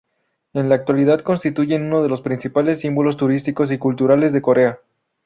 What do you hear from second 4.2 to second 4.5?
de